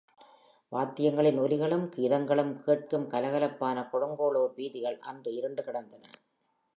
[0.71, 6.03] வாத்தியங்களின் ஒலிகளும், கீதங்களும் கேட்கும் கலகலப்பான கொடுங்கோளூர் வீதிகள் அன்று இருண்டு கிடந்தன.